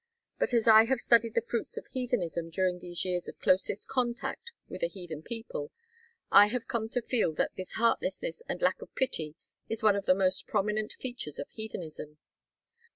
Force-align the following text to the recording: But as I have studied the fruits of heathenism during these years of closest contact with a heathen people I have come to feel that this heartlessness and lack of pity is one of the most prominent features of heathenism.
But 0.39 0.51
as 0.51 0.67
I 0.67 0.85
have 0.85 0.99
studied 0.99 1.35
the 1.35 1.43
fruits 1.43 1.77
of 1.77 1.85
heathenism 1.85 2.49
during 2.49 2.79
these 2.79 3.05
years 3.05 3.27
of 3.27 3.39
closest 3.39 3.87
contact 3.87 4.49
with 4.67 4.81
a 4.81 4.87
heathen 4.87 5.21
people 5.21 5.71
I 6.31 6.47
have 6.47 6.67
come 6.67 6.89
to 6.89 7.03
feel 7.03 7.33
that 7.33 7.55
this 7.55 7.73
heartlessness 7.73 8.41
and 8.49 8.63
lack 8.63 8.81
of 8.81 8.95
pity 8.95 9.35
is 9.69 9.83
one 9.83 9.95
of 9.95 10.07
the 10.07 10.15
most 10.15 10.47
prominent 10.47 10.93
features 10.93 11.37
of 11.37 11.47
heathenism. 11.49 12.17